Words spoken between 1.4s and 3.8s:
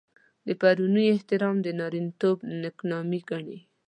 د نارينه توب نېکنامي ګڼي.